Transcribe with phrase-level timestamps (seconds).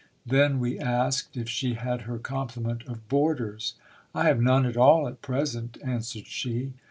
[0.25, 3.75] Then we asked if she had her complement of boarders.
[4.15, 6.73] I have none at all at present, answered she.